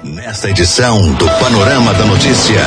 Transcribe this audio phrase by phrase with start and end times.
[0.04, 2.60] Nesta edição do Panorama da Notícia,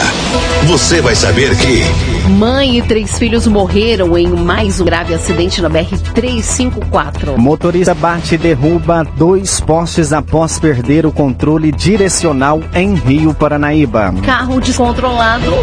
[0.65, 2.14] você vai saber que.
[2.29, 7.37] Mãe e três filhos morreram em mais um grave acidente na BR-354.
[7.37, 14.11] Motorista bate e derruba dois postes após perder o controle direcional em Rio Paranaíba.
[14.25, 15.53] Carro descontrolado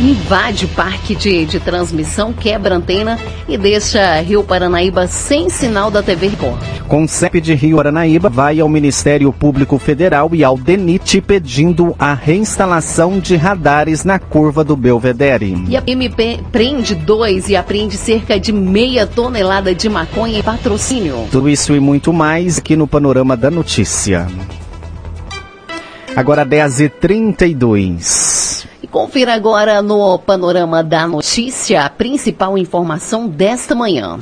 [0.00, 6.28] invade parque de, de transmissão, quebra antena e deixa Rio Paranaíba sem sinal da TV
[6.28, 6.60] Record.
[6.86, 13.18] Concep de Rio Paranaíba vai ao Ministério Público Federal e ao DENIT pedindo a reinstalação
[13.18, 15.64] de radares na curva do Belvedere.
[15.68, 16.11] E a MP
[16.50, 21.26] prende dois e apreende cerca de meia tonelada de maconha em patrocínio.
[21.30, 24.28] Tudo isso e muito mais aqui no Panorama da Notícia.
[26.14, 28.66] Agora 10h32.
[28.82, 34.18] E confira agora no Panorama da Notícia a principal informação desta manhã.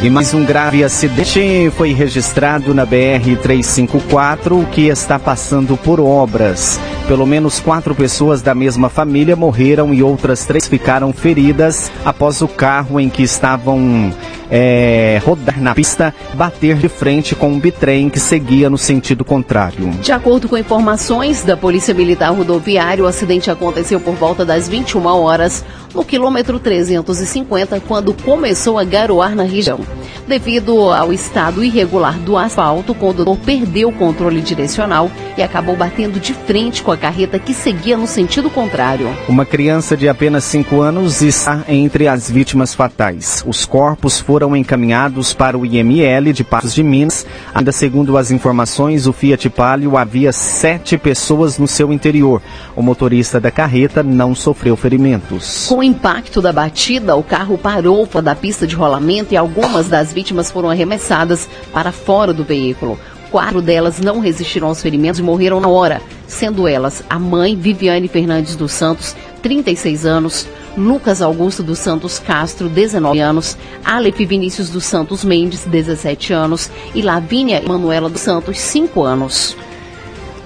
[0.00, 6.78] E mais um grave acidente foi registrado na BR-354, que está passando por obras.
[7.08, 12.46] Pelo menos quatro pessoas da mesma família morreram e outras três ficaram feridas após o
[12.46, 14.12] carro em que estavam
[14.50, 19.90] é, rodar na pista bater de frente com um bitrem que seguia no sentido contrário.
[20.02, 25.06] De acordo com informações da Polícia Militar Rodoviária, o acidente aconteceu por volta das 21
[25.06, 25.64] horas
[25.94, 29.80] no quilômetro 350, quando começou a garoar na região.
[30.26, 36.20] Devido ao estado irregular do asfalto, o condutor perdeu o controle direcional e acabou batendo
[36.20, 39.08] de frente com a carreta que seguia no sentido contrário.
[39.28, 43.42] Uma criança de apenas 5 anos está entre as vítimas fatais.
[43.46, 47.24] Os corpos foram encaminhados para o IML de Passos de Minas.
[47.54, 52.42] Ainda segundo as informações, o Fiat Palio havia sete pessoas no seu interior.
[52.76, 55.66] O motorista da carreta não sofreu ferimentos.
[55.68, 59.88] Com o impacto da batida, o carro parou fora da pista de rolamento e algumas
[59.88, 62.98] das vítimas foram arremessadas para fora do veículo.
[63.30, 68.08] Quatro delas não resistiram aos ferimentos e morreram na hora, sendo elas a mãe Viviane
[68.08, 74.84] Fernandes dos Santos, 36 anos, Lucas Augusto dos Santos Castro, 19 anos, Aleph Vinícius dos
[74.84, 79.56] Santos Mendes, 17 anos e Lavínia Manuela dos Santos, 5 anos.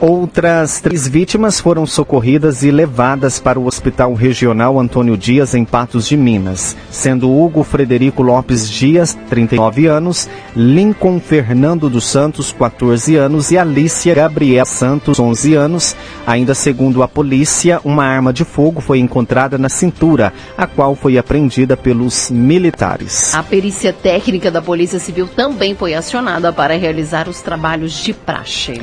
[0.04, 6.08] Outras três vítimas foram socorridas e levadas para o Hospital Regional Antônio Dias, em Patos
[6.08, 13.52] de Minas, sendo Hugo Frederico Lopes Dias, 39 anos, Lincoln Fernando dos Santos, 14 anos,
[13.52, 15.94] e Alicia Gabriel Santos, 11 anos.
[16.26, 21.16] Ainda segundo a polícia, uma arma de fogo foi encontrada na cintura, a qual foi
[21.16, 23.32] apreendida pelos militares.
[23.36, 28.82] A perícia técnica da Polícia Civil também foi acionada para realizar os trabalhos de praxe.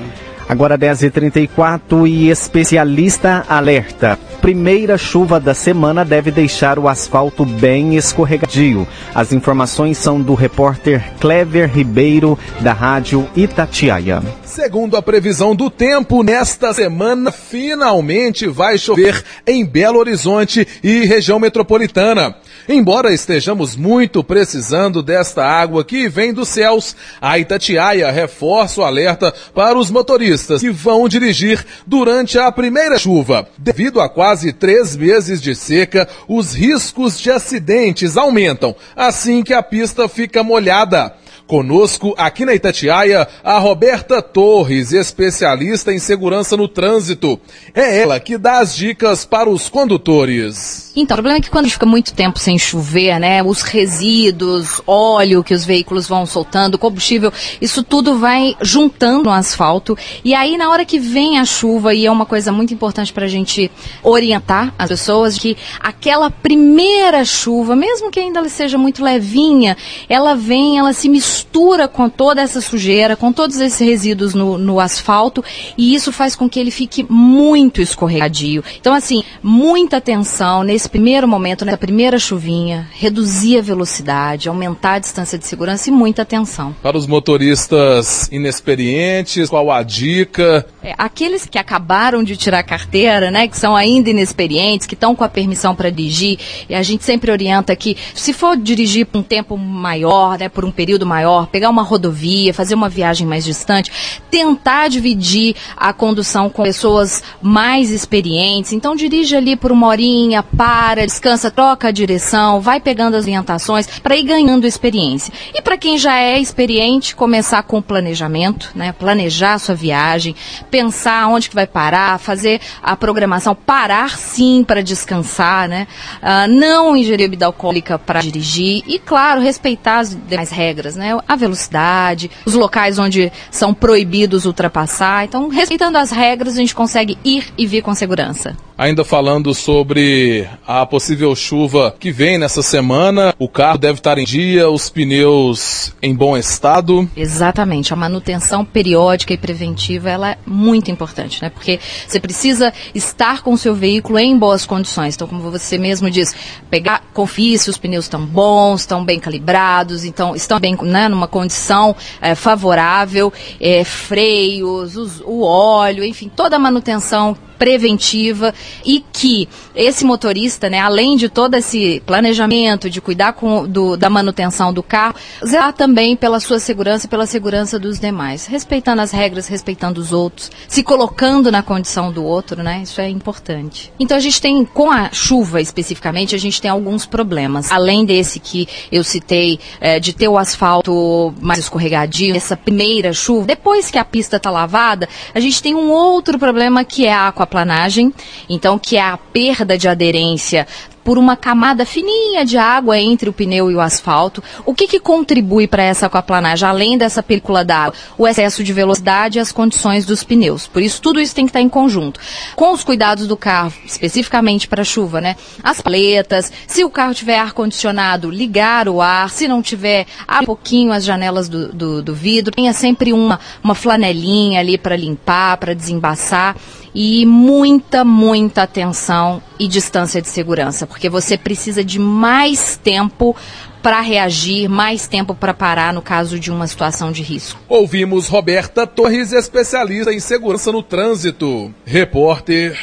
[0.50, 4.18] Agora 10h34 e especialista alerta.
[4.42, 8.88] Primeira chuva da semana deve deixar o asfalto bem escorregadio.
[9.14, 14.24] As informações são do repórter Clever Ribeiro, da Rádio Itatiaia.
[14.44, 21.38] Segundo a previsão do tempo, nesta semana finalmente vai chover em Belo Horizonte e região
[21.38, 22.36] metropolitana.
[22.68, 29.32] Embora estejamos muito precisando desta água que vem dos céus, a Itatiaia reforça o alerta
[29.54, 33.48] para os motoristas que vão dirigir durante a primeira chuva.
[33.58, 39.64] Devido a quase três meses de seca, os riscos de acidentes aumentam assim que a
[39.64, 41.14] pista fica molhada.
[41.50, 47.40] Conosco aqui na Itatiaia, a Roberta Torres, especialista em segurança no trânsito.
[47.74, 50.92] É ela que dá as dicas para os condutores.
[50.96, 55.44] Então, o problema é que quando fica muito tempo sem chover, né, os resíduos, óleo
[55.44, 59.98] que os veículos vão soltando, combustível, isso tudo vai juntando no asfalto.
[60.24, 63.26] E aí, na hora que vem a chuva, e é uma coisa muito importante para
[63.26, 63.72] a gente
[64.04, 69.76] orientar as pessoas, que aquela primeira chuva, mesmo que ainda seja muito levinha,
[70.08, 74.58] ela vem, ela se mistura mistura com toda essa sujeira, com todos esses resíduos no,
[74.58, 75.44] no asfalto,
[75.78, 78.62] e isso faz com que ele fique muito escorregadio.
[78.80, 85.00] Então, assim, muita atenção nesse primeiro momento, nessa primeira chuvinha, reduzir a velocidade, aumentar a
[85.00, 86.76] distância de segurança e muita atenção.
[86.84, 90.66] Para os motoristas inexperientes, qual a dica?
[90.84, 95.16] É, aqueles que acabaram de tirar a carteira, né, que são ainda inexperientes, que estão
[95.16, 96.38] com a permissão para dirigir,
[96.68, 100.66] e a gente sempre orienta que, se for dirigir por um tempo maior, né, por
[100.66, 103.92] um período maior, maior, pegar uma rodovia, fazer uma viagem mais distante,
[104.32, 108.74] tentar dividir a condução com pessoas mais experientes.
[108.74, 113.88] Então dirige ali por uma horinha, para, descansa, troca a direção, vai pegando as orientações
[114.00, 115.32] para ir ganhando experiência.
[115.54, 118.92] E para quem já é experiente, começar com o planejamento, né?
[118.92, 120.36] Planejar a sua viagem,
[120.72, 125.88] pensar onde que vai parar, fazer a programação, parar sim para descansar, né?
[126.22, 131.19] Uh, não ingerir bebida alcoólica para dirigir e, claro, respeitar as demais regras, né?
[131.28, 135.26] A velocidade, os locais onde são proibidos ultrapassar.
[135.26, 138.56] Então, respeitando as regras, a gente consegue ir e vir com segurança.
[138.80, 144.24] Ainda falando sobre a possível chuva que vem nessa semana, o carro deve estar em
[144.24, 147.06] dia, os pneus em bom estado.
[147.14, 151.50] Exatamente, a manutenção periódica e preventiva ela é muito importante, né?
[151.50, 151.78] Porque
[152.08, 155.14] você precisa estar com o seu veículo em boas condições.
[155.14, 156.34] Então, como você mesmo diz,
[156.70, 161.28] pegar, confie se os pneus estão bons, estão bem calibrados, então estão bem, né, numa
[161.28, 168.54] condição é, favorável, é, freios, os, o óleo, enfim, toda a manutenção preventiva
[168.86, 174.10] e que esse motorista, né, além de todo esse planejamento de cuidar com, do, da
[174.10, 175.16] manutenção do carro,
[175.46, 180.14] zelar também pela sua segurança e pela segurança dos demais, respeitando as regras, respeitando os
[180.14, 182.82] outros, se colocando na condição do outro, né?
[182.84, 183.92] Isso é importante.
[184.00, 187.72] Então a gente tem, com a chuva especificamente, a gente tem alguns problemas.
[187.72, 193.46] Além desse que eu citei, é, de ter o asfalto mais escorregadio, essa primeira chuva,
[193.46, 197.28] depois que a pista está lavada, a gente tem um outro problema que é a
[197.28, 198.14] aqua aquaplanagem,
[198.48, 200.68] então que é a perda de aderência
[201.04, 204.44] por uma camada fininha de água entre o pneu e o asfalto.
[204.64, 207.96] O que, que contribui para essa aquaplanagem, além dessa película d'água?
[208.16, 210.68] O excesso de velocidade e as condições dos pneus.
[210.68, 212.20] Por isso, tudo isso tem que estar em conjunto.
[212.56, 215.36] Com os cuidados do carro, especificamente para a chuva, né?
[215.64, 219.32] As paletas, se o carro tiver ar-condicionado, ligar o ar.
[219.32, 222.54] Se não tiver, abra um pouquinho as janelas do, do, do vidro.
[222.54, 226.56] Tenha sempre uma, uma flanelinha ali para limpar, para desembaçar
[226.94, 233.36] e muita, muita atenção e distância de segurança, porque você precisa de mais tempo
[233.82, 237.60] para reagir, mais tempo para parar no caso de uma situação de risco.
[237.68, 241.74] Ouvimos Roberta Torres, especialista em segurança no trânsito.
[241.86, 242.78] Repórter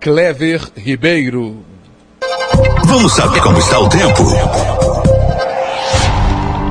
[0.00, 1.64] Clever Ribeiro.
[2.84, 4.99] Vamos saber como está o tempo.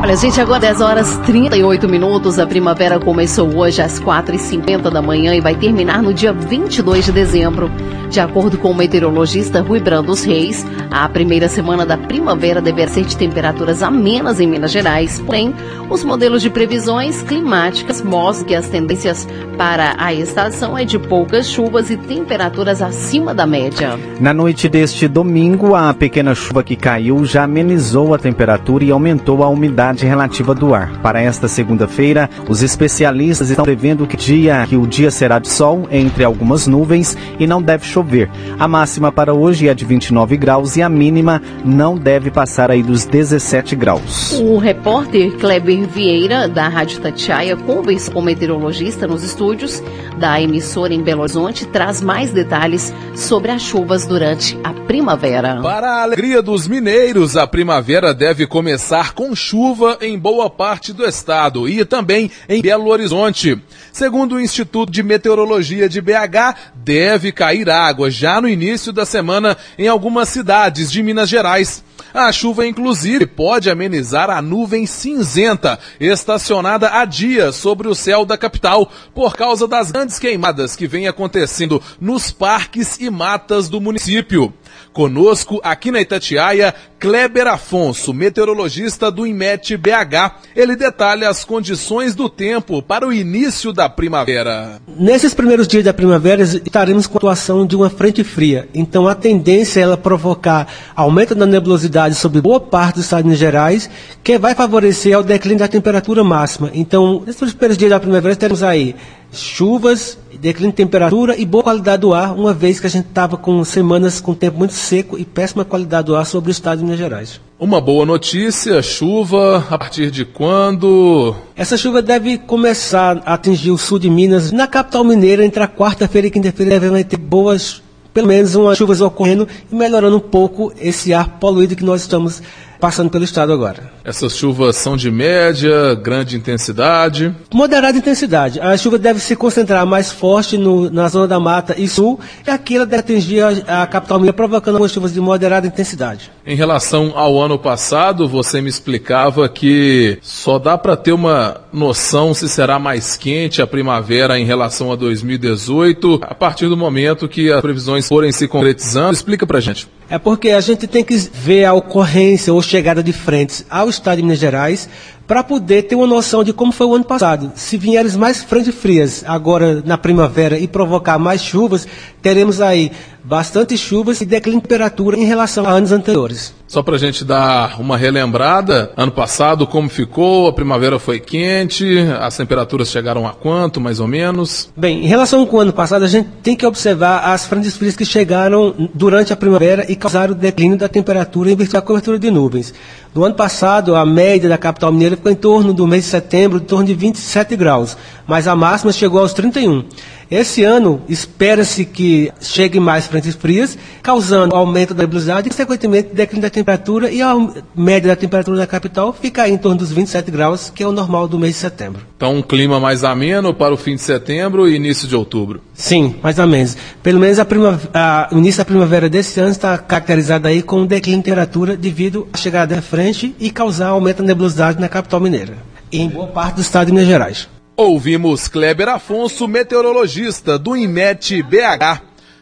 [0.10, 2.40] Olha, gente, agora 10 horas 38 minutos.
[2.40, 7.12] A primavera começou hoje às 4h50 da manhã e vai terminar no dia 22 de
[7.12, 7.70] dezembro.
[8.10, 13.06] De acordo com o meteorologista Rui Brandos Reis, a primeira semana da primavera deverá ser
[13.06, 15.22] de temperaturas amenas em Minas Gerais.
[15.24, 15.54] Porém,
[15.92, 19.28] os modelos de previsões climáticas mostram que as tendências
[19.60, 24.00] para a estação é de poucas chuvas e temperaturas acima da média.
[24.20, 29.44] Na noite deste domingo, a pequena chuva que caiu já amenizou a temperatura e aumentou
[29.44, 31.02] a umidade umidade relativa do ar.
[31.02, 35.88] Para esta segunda-feira, os especialistas estão prevendo que, dia, que o dia será de sol
[35.92, 38.30] entre algumas nuvens e não deve chover.
[38.58, 42.84] A máxima para hoje é de 29 graus e a mínima não deve passar aí
[42.84, 44.40] dos 17 graus.
[44.40, 49.82] O repórter Kleber Vieira, da Rádio Tatiaia, conversou com o meteorologista nos estúdios
[50.18, 55.62] da emissora em Belo Horizonte, traz mais detalhes sobre as chuvas durante a primavera.
[55.62, 61.06] Para a alegria dos mineiros, a primavera deve começar com chuva em boa parte do
[61.06, 63.62] estado e também em Belo Horizonte.
[63.92, 69.58] Segundo o Instituto de Meteorologia de BH, deve cair água já no início da semana
[69.78, 71.84] em algumas cidades de Minas Gerais.
[72.14, 78.38] A chuva, inclusive, pode amenizar a nuvem cinzenta estacionada há dias sobre o céu da
[78.38, 84.52] capital por causa das grandes queimadas que vêm acontecendo nos parques e matas do município.
[84.92, 90.50] Conosco, aqui na Itatiaia, Kleber Afonso, meteorologista do IMET BH.
[90.56, 94.82] Ele detalha as condições do tempo para o início da primavera.
[94.88, 98.68] Nesses primeiros dias da primavera, estaremos com a atuação de uma frente fria.
[98.74, 103.90] Então, a tendência é ela provocar aumento da nebulosidade sobre boa parte dos estados Gerais,
[104.24, 106.72] que vai favorecer o declínio da temperatura máxima.
[106.74, 108.96] Então, nesses primeiros dias da primavera, teremos aí
[109.32, 113.38] chuvas, declínio de temperatura e boa qualidade do ar, uma vez que a gente estava
[113.38, 116.84] com semanas com tempo muito seco e péssima qualidade do ar sobre o estado de
[116.84, 117.42] Minas Gerais.
[117.60, 121.36] Uma boa notícia, chuva, a partir de quando?
[121.56, 125.68] Essa chuva deve começar a atingir o sul de Minas, na capital mineira, entre a
[125.68, 127.82] quarta-feira e quinta-feira, devem ter boas,
[128.14, 132.42] pelo menos umas chuvas ocorrendo e melhorando um pouco esse ar poluído que nós estamos
[132.80, 133.92] passando pelo estado agora.
[134.04, 137.36] Essas chuvas são de média, grande intensidade?
[137.54, 138.60] Moderada intensidade.
[138.60, 142.50] A chuva deve se concentrar mais forte no, na zona da mata e sul, e
[142.50, 146.32] aqui ela deve atingir a, a capital mineira, provocando algumas chuvas de moderada intensidade.
[146.46, 152.34] Em relação ao ano passado, você me explicava que só dá para ter uma noção
[152.34, 157.52] se será mais quente a primavera em relação a 2018, a partir do momento que
[157.52, 159.14] as previsões forem se concretizando.
[159.14, 159.88] Explica para gente.
[160.10, 164.18] É porque a gente tem que ver a ocorrência ou chegada de frentes ao estado
[164.18, 164.90] de Minas Gerais
[165.30, 167.52] para poder ter uma noção de como foi o ano passado.
[167.54, 171.88] Se vierem mais frentes frias agora na primavera e provocar mais chuvas,
[172.20, 172.92] teremos aí
[173.24, 176.54] bastante chuvas e declínio de temperatura em relação a anos anteriores.
[176.68, 181.98] Só para a gente dar uma relembrada, ano passado como ficou, a primavera foi quente,
[182.20, 184.72] as temperaturas chegaram a quanto, mais ou menos?
[184.76, 187.96] Bem, em relação com o ano passado, a gente tem que observar as frentes frias
[187.96, 192.18] que chegaram durante a primavera e causaram o declínio da temperatura e inverter a cobertura
[192.18, 192.74] de nuvens.
[193.14, 196.60] No ano passado, a média da capital mineira ficou em torno do mês de setembro,
[196.60, 197.98] em torno de 27 graus,
[198.28, 199.84] mas a máxima chegou aos 31.
[200.32, 206.44] Esse ano, espera-se que chegue mais frentes frias, causando aumento da nebulosidade e, consequentemente, declínio
[206.44, 207.36] da temperatura e a
[207.76, 211.28] média da temperatura da capital fica em torno dos 27 graus, que é o normal
[211.28, 212.04] do mês de setembro.
[212.16, 215.62] Então, um clima mais ameno para o fim de setembro e início de outubro?
[215.74, 216.78] Sim, mais ou menos.
[217.02, 221.26] Pelo menos o início da primavera desse ano está caracterizado aí com um declínio de
[221.26, 225.58] temperatura devido à chegada da frente e causar aumento da nebulosidade na capital mineira,
[225.92, 227.50] e em boa parte do estado de Minas Gerais.
[227.82, 232.02] Ouvimos Kleber Afonso, meteorologista do IMET BH.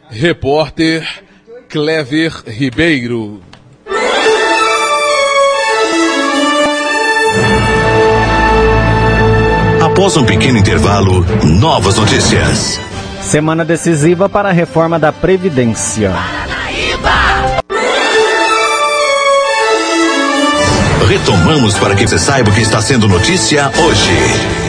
[0.10, 1.08] Repórter
[1.70, 3.39] Clever Ribeiro.
[9.79, 12.79] Após um pequeno intervalo, novas notícias.
[13.22, 16.13] Semana decisiva para a reforma da Previdência.
[21.08, 24.66] Retomamos para que você saiba o que está sendo notícia hoje.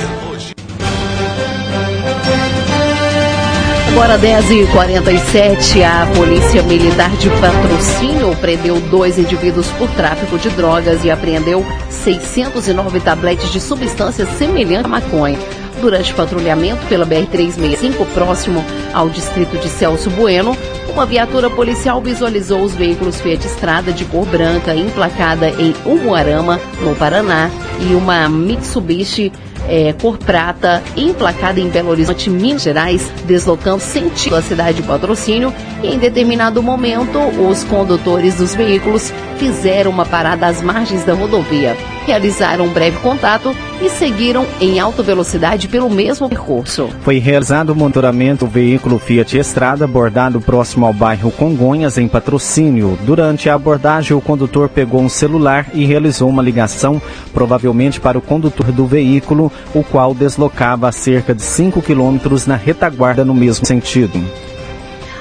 [3.99, 11.11] Agora 10h47, a Polícia Militar de Patrocínio prendeu dois indivíduos por tráfico de drogas e
[11.11, 15.37] apreendeu 609 tabletes de substância semelhante à maconha.
[15.81, 18.65] Durante patrulhamento pela BR-365, próximo
[18.95, 20.57] ao distrito de Celso Bueno,
[20.93, 26.95] uma viatura policial visualizou os veículos Fiat Estrada de cor branca emplacada em Umuarama, no
[26.95, 27.51] Paraná,
[27.81, 29.33] e uma Mitsubishi
[29.69, 35.53] é, cor prata, emplacada em Belo Horizonte, Minas Gerais, deslocando sentido a cidade de patrocínio.
[35.83, 41.77] E em determinado momento os condutores dos veículos fizeram uma parada às margens da rodovia,
[42.05, 46.89] realizaram um breve contato e seguiram em alta velocidade pelo mesmo percurso.
[47.03, 52.99] Foi realizado o monitoramento do veículo Fiat Estrada abordado próximo ao bairro Congonhas, em patrocínio.
[53.03, 57.01] Durante a abordagem, o condutor pegou um celular e realizou uma ligação,
[57.33, 62.57] provavelmente para o condutor do veículo, o qual deslocava a cerca de 5 quilômetros na
[62.57, 64.19] retaguarda no mesmo sentido.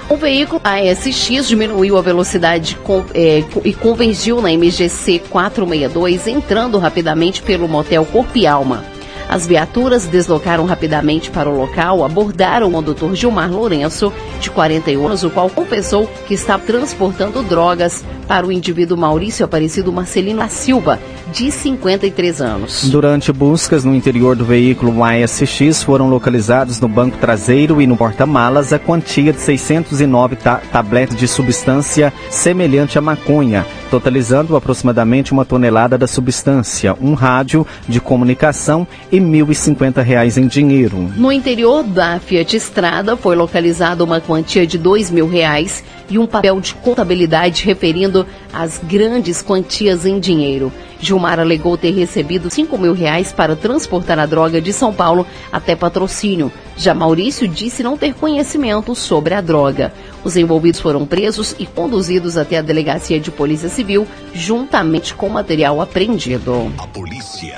[0.10, 2.78] O veículo ASX diminuiu a velocidade
[3.14, 8.97] é, e convergiu na MGC 462, entrando rapidamente pelo motel Corpo e Alma.
[9.30, 15.24] As viaturas deslocaram rapidamente para o local, abordaram o condutor Gilmar Lourenço, de 41 anos,
[15.24, 21.00] o qual confessou que estava transportando drogas para o indivíduo Maurício Aparecido Marcelino da Silva,
[21.32, 22.90] de 53 anos.
[22.90, 28.74] Durante buscas no interior do veículo ASX, foram localizados no banco traseiro e no porta-malas
[28.74, 35.98] a quantia de 609 ta tabletes de substância semelhante à maconha, totalizando aproximadamente uma tonelada
[35.98, 41.12] da substância, um rádio de comunicação e 1.050 reais em dinheiro.
[41.16, 46.26] No interior da Fiat Estrada foi localizada uma quantia de 2 mil reais e um
[46.26, 50.72] papel de contabilidade referindo as grandes quantias em dinheiro.
[51.00, 55.76] Gilmar alegou ter recebido 5 mil reais para transportar a droga de São Paulo até
[55.76, 56.52] patrocínio.
[56.76, 59.94] Já Maurício disse não ter conhecimento sobre a droga.
[60.24, 65.82] Os envolvidos foram presos e conduzidos até a delegacia de polícia civil, juntamente com material
[65.82, 66.72] apreendido.
[66.78, 67.58] A polícia.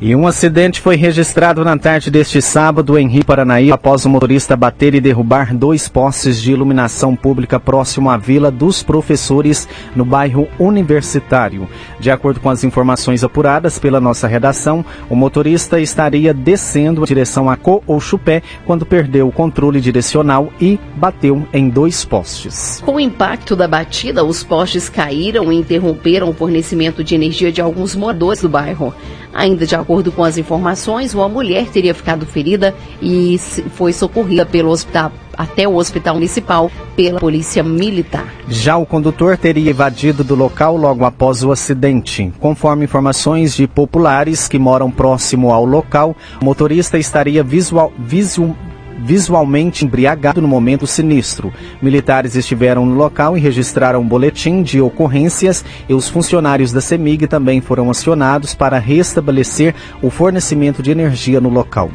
[0.00, 4.56] E um acidente foi registrado na tarde deste sábado em Rio Paranaíba após o motorista
[4.56, 10.46] bater e derrubar dois postes de iluminação pública próximo à Vila dos Professores, no bairro
[10.56, 11.68] Universitário.
[11.98, 17.50] De acordo com as informações apuradas pela nossa redação, o motorista estaria descendo a direção
[17.50, 22.80] a Co ou Chupé quando perdeu o controle direcional e bateu em dois postes.
[22.86, 27.60] Com o impacto da batida, os postes caíram e interromperam o fornecimento de energia de
[27.60, 28.94] alguns moradores do bairro.
[29.38, 33.38] Ainda de acordo com as informações, uma mulher teria ficado ferida e
[33.70, 38.26] foi socorrida pelo hospital até o hospital municipal pela polícia militar.
[38.48, 42.32] Já o condutor teria evadido do local logo após o acidente.
[42.40, 48.56] Conforme informações de populares que moram próximo ao local, o motorista estaria visual, visual
[48.98, 51.52] visualmente embriagado no momento sinistro.
[51.80, 57.26] Militares estiveram no local e registraram um boletim de ocorrências e os funcionários da CEMIG
[57.26, 61.90] também foram acionados para restabelecer o fornecimento de energia no local.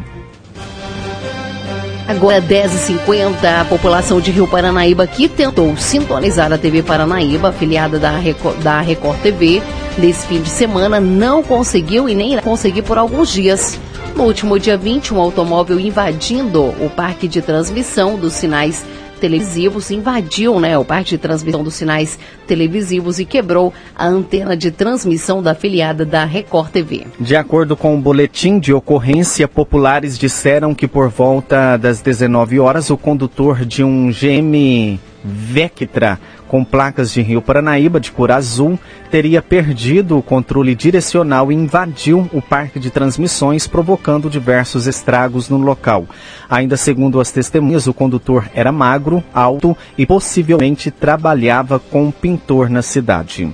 [2.07, 8.11] Agora 10h50, a população de Rio Paranaíba que tentou sintonizar a TV Paranaíba, afiliada da
[8.17, 9.61] Record, da Record TV,
[9.97, 13.79] nesse fim de semana, não conseguiu e nem irá conseguir por alguns dias.
[14.15, 18.85] No último dia 20, um automóvel invadindo o parque de transmissão dos sinais
[19.23, 24.69] televisivos invadiu né, o parque de transmissão dos sinais televisivos e quebrou a antena de
[24.69, 27.07] transmissão da afiliada da Record TV.
[27.17, 32.89] De acordo com o boletim de ocorrência, populares disseram que por volta das 19 horas
[32.89, 38.77] o condutor de um GM Vectra com placas de Rio Paranaíba de cor azul,
[39.09, 45.57] teria perdido o controle direcional e invadiu o parque de transmissões, provocando diversos estragos no
[45.57, 46.05] local.
[46.49, 52.69] Ainda segundo as testemunhas, o condutor era magro, alto e possivelmente trabalhava com um pintor
[52.69, 53.51] na cidade.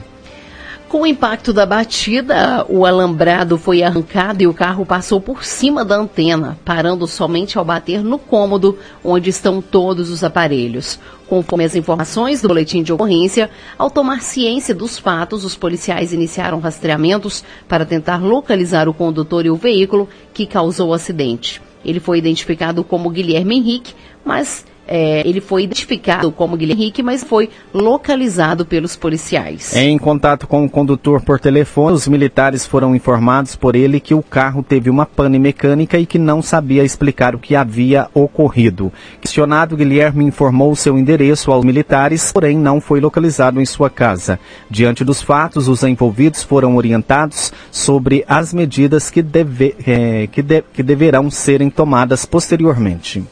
[0.90, 5.86] Com o impacto da batida, o alambrado foi arrancado e o carro passou por cima
[5.86, 11.00] da antena, parando somente ao bater no cômodo onde estão todos os aparelhos.
[11.28, 16.60] Conforme as informações do boletim de ocorrência, ao tomar ciência dos fatos, os policiais iniciaram
[16.60, 21.62] rastreamentos para tentar localizar o condutor e o veículo que causou o acidente.
[21.86, 23.94] Ele foi identificado como Guilherme Henrique,
[24.26, 29.76] mas é, ele foi identificado como Guilherme Henrique, mas foi localizado pelos policiais.
[29.76, 34.24] Em contato com o condutor por telefone, os militares foram informados por ele que o
[34.24, 38.92] carro teve uma pane mecânica e que não sabia explicar o que havia ocorrido.
[39.22, 44.40] Questionado, Guilherme informou seu endereço aos militares, porém não foi localizado em sua casa.
[44.70, 50.64] Diante dos fatos, os envolvidos foram orientados sobre as medidas que, deve, é, que, de,
[50.74, 53.24] que deverão serem tomadas posteriormente.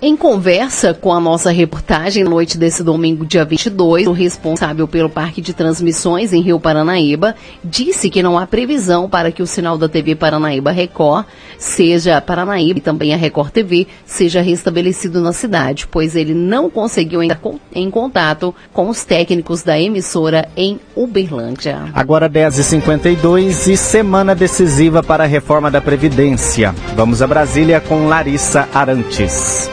[0.00, 5.08] Em conversa com a nossa reportagem, na noite desse domingo, dia 22, o responsável pelo
[5.08, 9.78] parque de transmissões em Rio Paranaíba disse que não há previsão para que o sinal
[9.78, 11.24] da TV Paranaíba Record,
[11.56, 17.20] seja Paranaíba e também a Record TV, seja restabelecido na cidade, pois ele não conseguiu
[17.20, 17.40] ainda
[17.74, 21.86] em contato com os técnicos da emissora em Uberlândia.
[21.94, 26.74] Agora 10h52 e semana decisiva para a reforma da Previdência.
[26.94, 29.70] Vamos a Brasília com Larissa Arantes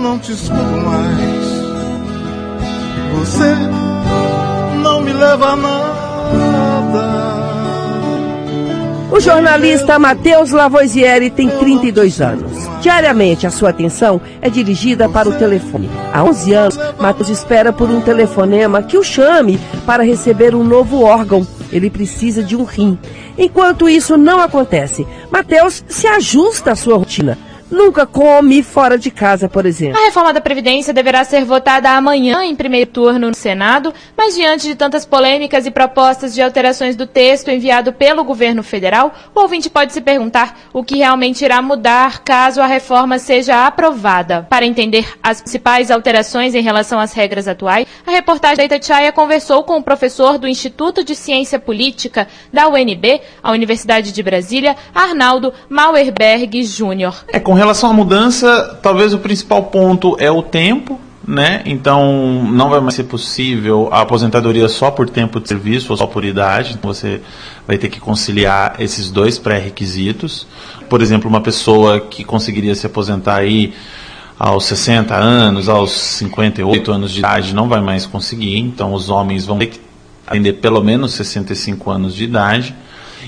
[0.00, 1.60] não te escuto mais.
[3.18, 3.54] Você
[4.82, 6.00] não me leva a nada.
[9.12, 12.52] O jornalista Matheus Lavoisieri tem 32 anos.
[12.80, 15.90] Diariamente, a sua atenção é dirigida para o telefone.
[16.12, 21.02] Há 11 anos, Matheus espera por um telefonema que o chame para receber um novo
[21.02, 22.98] órgão Ele precisa de um rim.
[23.36, 27.36] Enquanto isso não acontece, Mateus se ajusta à sua rotina
[27.70, 29.98] nunca come fora de casa, por exemplo.
[29.98, 34.66] A reforma da Previdência deverá ser votada amanhã em primeiro turno no Senado, mas diante
[34.66, 39.70] de tantas polêmicas e propostas de alterações do texto enviado pelo governo federal, o ouvinte
[39.70, 44.46] pode se perguntar o que realmente irá mudar caso a reforma seja aprovada.
[44.48, 49.62] Para entender as principais alterações em relação às regras atuais, a reportagem da Itatiaia conversou
[49.62, 55.52] com o professor do Instituto de Ciência Política da UNB, a Universidade de Brasília, Arnaldo
[55.68, 57.24] Mauerberg Júnior.
[57.28, 61.62] É com relação à mudança, talvez o principal ponto é o tempo, né?
[61.66, 66.06] Então não vai mais ser possível a aposentadoria só por tempo de serviço ou só
[66.06, 66.72] por idade.
[66.72, 67.20] Então, você
[67.66, 70.46] vai ter que conciliar esses dois pré-requisitos.
[70.88, 73.74] Por exemplo, uma pessoa que conseguiria se aposentar aí
[74.38, 78.56] aos 60 anos, aos 58 anos de idade, não vai mais conseguir.
[78.56, 79.80] Então os homens vão ter que
[80.26, 82.74] atender pelo menos 65 anos de idade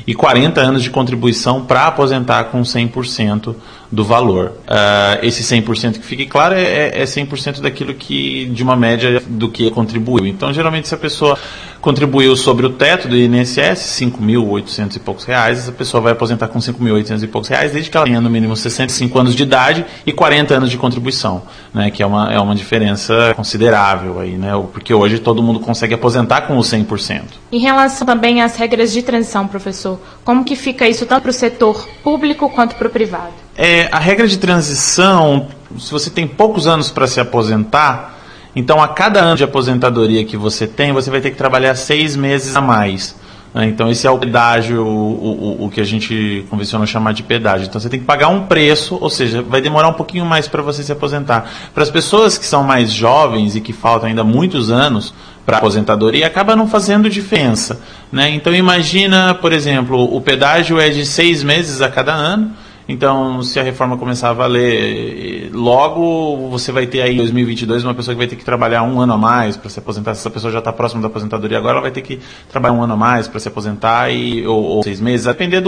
[0.07, 3.55] e 40 anos de contribuição para aposentar com 100%
[3.93, 4.53] do valor.
[4.63, 9.51] Uh, esse 100% que fique claro é, é 100% daquilo que, de uma média do
[9.51, 10.27] que contribuiu.
[10.27, 11.39] Então, geralmente, se a pessoa
[11.83, 16.59] contribuiu sobre o teto do INSS, 5.800 e poucos reais, essa pessoa vai aposentar com
[16.59, 20.13] 5.800 e poucos reais, desde que ela tenha no mínimo 65 anos de idade e
[20.13, 21.43] 40 anos de contribuição,
[21.75, 25.93] né, que é uma, é uma diferença considerável aí, né, porque hoje todo mundo consegue
[25.93, 27.23] aposentar com o 100%.
[27.51, 31.35] Em relação também às regras de transição, professor, como que fica isso tanto para o
[31.35, 33.42] setor público quanto para o privado?
[33.57, 38.19] É, a regra de transição, se você tem poucos anos para se aposentar,
[38.55, 42.17] então a cada ano de aposentadoria que você tem, você vai ter que trabalhar seis
[42.17, 43.15] meses a mais.
[43.55, 43.67] Né?
[43.67, 47.67] Então esse é o pedágio, o, o, o, que a gente convenciona chamar de pedágio.
[47.67, 50.63] Então você tem que pagar um preço, ou seja, vai demorar um pouquinho mais para
[50.63, 51.51] você se aposentar.
[51.75, 55.13] Para as pessoas que são mais jovens e que faltam ainda muitos anos
[55.45, 57.81] para aposentadoria, acaba não fazendo diferença.
[58.11, 58.31] Né?
[58.31, 62.53] Então imagina, por exemplo, o pedágio é de seis meses a cada ano.
[62.89, 67.95] Então, se a reforma começar a valer logo, você vai ter aí em 2022 uma
[67.95, 70.15] pessoa que vai ter que trabalhar um ano a mais para se aposentar.
[70.15, 72.19] Se essa pessoa já está próxima da aposentadoria agora, ela vai ter que
[72.51, 75.63] trabalhar um ano a mais para se aposentar e, ou, ou, seis meses, a depender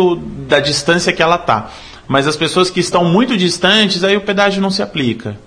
[0.48, 1.70] da distância que ela está.
[2.09, 5.38] Mas as pessoas que estão muito distantes, aí o pedágio não se aplica.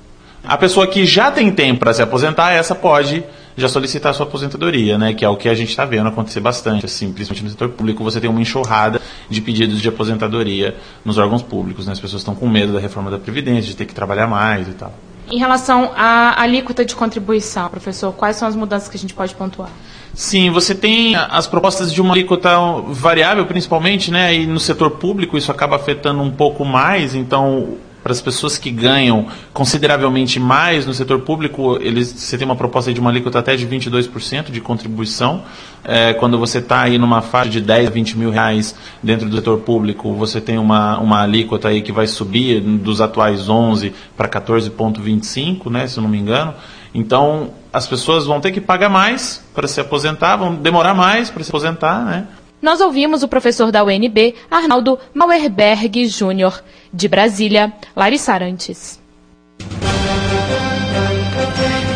[0.44, 3.24] A pessoa que já tem tempo para se aposentar, essa pode
[3.58, 5.14] já solicitar sua aposentadoria, né?
[5.14, 8.04] Que é o que a gente está vendo acontecer bastante, assim, principalmente no setor público,
[8.04, 11.94] você tem uma enxurrada de pedidos de aposentadoria nos órgãos públicos, né?
[11.94, 14.74] As pessoas estão com medo da reforma da Previdência, de ter que trabalhar mais e
[14.74, 14.94] tal.
[15.30, 19.36] Em relação à alíquota de contribuição, professor, quais são as mudanças que a gente pode
[19.36, 19.70] pontuar?
[20.14, 22.50] Sim, você tem as propostas de uma alíquota
[22.88, 24.34] variável, principalmente, né?
[24.34, 28.72] E no setor público isso acaba afetando um pouco mais, então para as pessoas que
[28.72, 33.54] ganham consideravelmente mais no setor público, eles, você tem uma proposta de uma alíquota até
[33.58, 35.44] de 22% de contribuição.
[35.84, 39.36] É, quando você está aí numa faixa de 10 a 20 mil reais dentro do
[39.36, 44.30] setor público, você tem uma, uma alíquota aí que vai subir dos atuais 11 para
[44.30, 46.54] 14,25, né, se eu não me engano.
[46.96, 51.44] Então, as pessoas vão ter que pagar mais para se aposentar, vão demorar mais para
[51.44, 52.26] se aposentar, né?
[52.62, 56.64] Nós ouvimos o professor da UNB, Arnaldo Mauerberg Júnior.
[56.92, 59.00] De Brasília, Larissa Arantes.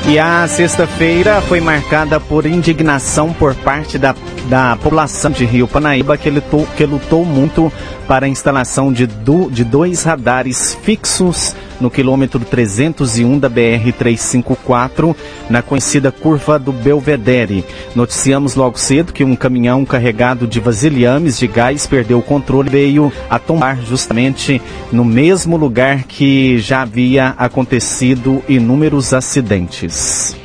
[0.08, 4.14] E a sexta-feira foi marcada por indignação por parte da,
[4.50, 7.72] da população de Rio Panaíba, que lutou, que lutou muito
[8.08, 15.16] para a instalação de, do, de dois radares fixos no quilômetro 301 da BR-354,
[15.50, 17.66] na conhecida curva do Belvedere.
[17.96, 22.72] Noticiamos logo cedo que um caminhão carregado de vasilhames de gás perdeu o controle e
[22.72, 30.36] veio a tombar justamente no mesmo lugar que já havia acontecido inúmeros acidentes.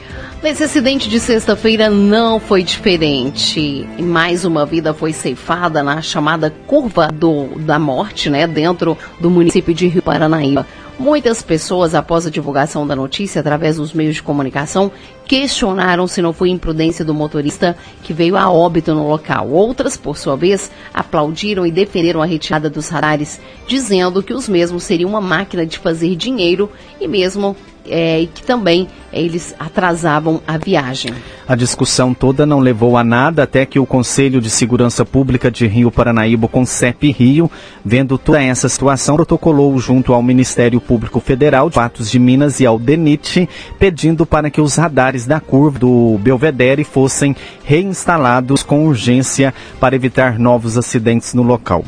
[0.47, 3.85] Esse acidente de sexta-feira não foi diferente.
[3.99, 9.75] Mais uma vida foi ceifada na chamada curva do, da morte, né, dentro do município
[9.75, 10.65] de Rio Paranaíba.
[10.99, 14.91] Muitas pessoas, após a divulgação da notícia através dos meios de comunicação,
[15.27, 19.51] questionaram se não foi imprudência do motorista que veio a óbito no local.
[19.51, 24.85] Outras, por sua vez, aplaudiram e defenderam a retirada dos radares, dizendo que os mesmos
[24.85, 27.55] seriam uma máquina de fazer dinheiro e mesmo
[27.89, 31.13] é, e que também é, eles atrasavam a viagem.
[31.49, 35.67] A discussão toda não levou a nada até que o Conselho de Segurança Pública de
[35.67, 37.51] Rio Paranaíba, com CEP Rio,
[37.85, 42.67] vendo toda essa situação, protocolou junto ao Ministério Público Federal de Patos de Minas e
[42.67, 49.55] ao DENIT, pedindo para que os radares da curva do Belvedere fossem reinstalados com urgência
[49.81, 51.85] para evitar novos acidentes no local.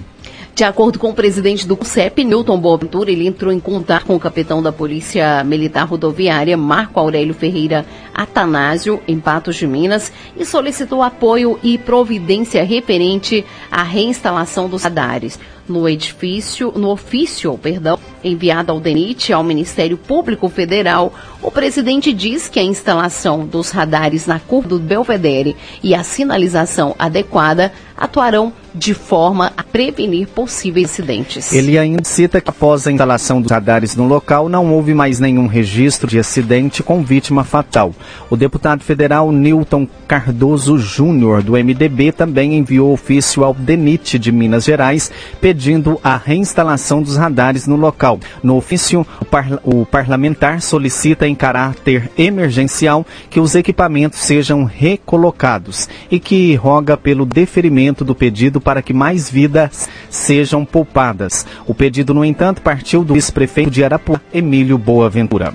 [0.58, 4.18] De acordo com o presidente do CEP, Newton Boaventura, ele entrou em contato com o
[4.18, 11.00] capitão da Polícia Militar Rodoviária, Marco Aurélio Ferreira Atanásio, em Patos de Minas, e solicitou
[11.00, 15.38] apoio e providência referente à reinstalação dos radares.
[15.68, 22.48] No edifício, no ofício, perdão, enviado ao DENIT, ao Ministério Público Federal, o presidente diz
[22.48, 28.94] que a instalação dos radares na curva do Belvedere e a sinalização adequada atuarão de
[28.94, 31.52] forma a prevenir possíveis acidentes.
[31.52, 35.46] Ele ainda cita que após a instalação dos radares no local não houve mais nenhum
[35.46, 37.94] registro de acidente com vítima fatal.
[38.30, 44.64] O deputado federal Newton Cardoso Júnior, do MDB, também enviou ofício ao DENIT de Minas
[44.64, 48.18] Gerais pedindo a reinstalação dos radares no local.
[48.42, 55.88] No ofício, o, par o parlamentar solicita em caráter emergencial que os equipamentos sejam recolocados
[56.10, 61.46] e que roga pelo deferimento do pedido para que mais vidas sejam poupadas.
[61.66, 65.54] O pedido, no entanto, partiu do ex-prefeito de Arapuã, Emílio Boaventura.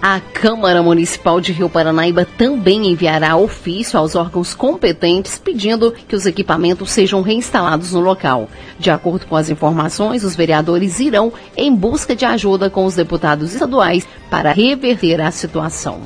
[0.00, 6.26] A Câmara Municipal de Rio Paranaíba também enviará ofício aos órgãos competentes pedindo que os
[6.26, 8.48] equipamentos sejam reinstalados no local.
[8.78, 13.52] De acordo com as informações, os vereadores irão em busca de ajuda com os deputados
[13.52, 16.00] estaduais para reverter a situação.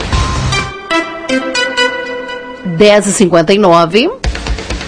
[2.77, 4.26] 10h59.